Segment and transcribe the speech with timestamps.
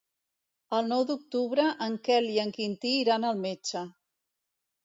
[0.77, 3.89] El nou d'octubre en Quel i en Quintí iran al metge.